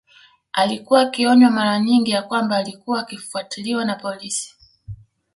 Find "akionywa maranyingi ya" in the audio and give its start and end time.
1.01-2.21